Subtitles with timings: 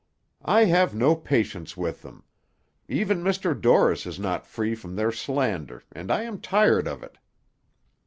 [0.43, 2.23] "I have no patience with them.
[2.87, 3.53] Even Mr.
[3.53, 7.19] Dorris is not free from their slander, and I am tired of it."